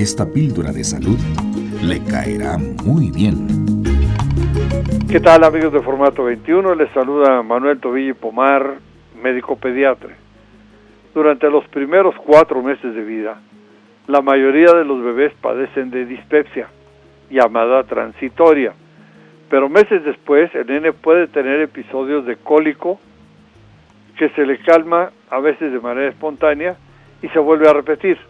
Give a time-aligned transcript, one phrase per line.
[0.00, 1.18] esta píldora de salud
[1.82, 3.46] le caerá muy bien.
[5.10, 6.74] ¿Qué tal amigos de Formato 21?
[6.74, 8.76] Les saluda Manuel Tobillo Pomar,
[9.22, 10.16] médico pediatra.
[11.12, 13.42] Durante los primeros cuatro meses de vida,
[14.06, 16.68] la mayoría de los bebés padecen de dispepsia,
[17.28, 18.72] llamada transitoria,
[19.50, 22.98] pero meses después el nene puede tener episodios de cólico
[24.16, 26.76] que se le calma a veces de manera espontánea
[27.20, 28.29] y se vuelve a repetir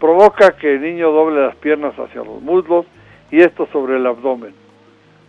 [0.00, 2.86] provoca que el niño doble las piernas hacia los muslos
[3.30, 4.54] y esto sobre el abdomen.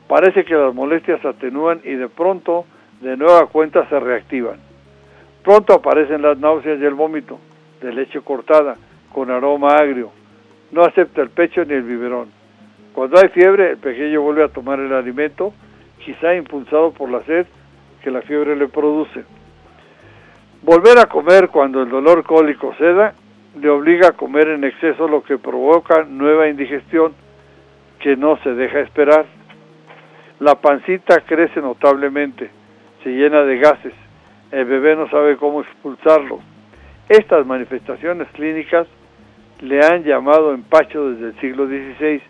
[0.08, 2.66] Parece que las molestias atenúan y de pronto
[3.02, 4.60] de nueva cuenta se reactivan.
[5.44, 7.40] Pronto aparecen las náuseas y el vómito,
[7.82, 8.78] de leche cortada,
[9.14, 10.12] con aroma agrio.
[10.72, 12.30] No acepta el pecho ni el biberón.
[12.94, 15.54] Cuando hay fiebre, el pequeño vuelve a tomar el alimento,
[16.04, 17.46] quizá impulsado por la sed
[18.04, 19.24] que la fiebre le produce.
[20.62, 23.14] Volver a comer cuando el dolor cólico ceda
[23.60, 27.14] le obliga a comer en exceso lo que provoca nueva indigestión
[28.00, 29.26] que no se deja esperar.
[30.40, 32.50] La pancita crece notablemente,
[33.04, 33.94] se llena de gases,
[34.52, 36.40] el bebé no sabe cómo expulsarlo.
[37.08, 38.88] Estas manifestaciones clínicas
[39.62, 42.22] le han llamado empacho desde el siglo XVI,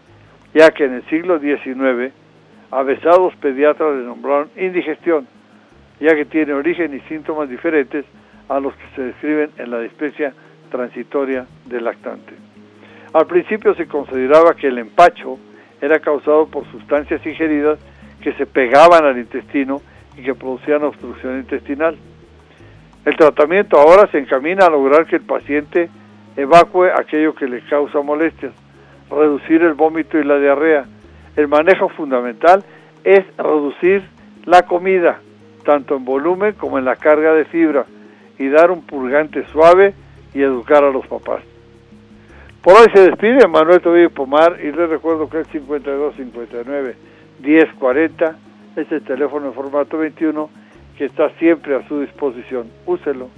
[0.53, 2.13] ya que en el siglo XIX
[2.71, 5.27] avesados pediatras le nombraron indigestión,
[5.99, 8.05] ya que tiene origen y síntomas diferentes
[8.49, 10.33] a los que se describen en la dispepsia
[10.65, 12.33] transitoria del lactante.
[13.13, 15.39] Al principio se consideraba que el empacho
[15.81, 17.79] era causado por sustancias ingeridas
[18.21, 19.81] que se pegaban al intestino
[20.17, 21.97] y que producían obstrucción intestinal.
[23.05, 25.89] El tratamiento ahora se encamina a lograr que el paciente
[26.35, 28.53] evacue aquello que le causa molestias,
[29.09, 30.85] reducir el vómito y la diarrea.
[31.35, 32.63] El manejo fundamental
[33.03, 34.03] es reducir
[34.45, 35.19] la comida,
[35.63, 37.85] tanto en volumen como en la carga de fibra,
[38.37, 39.93] y dar un purgante suave
[40.35, 41.41] y educar a los papás.
[42.61, 46.95] Por hoy se despide Manuel Tobillo Pomar y les recuerdo que el 5259
[47.41, 48.35] 1040
[48.75, 50.49] es el teléfono en formato 21
[50.97, 52.67] que está siempre a su disposición.
[52.85, 53.29] Úselo.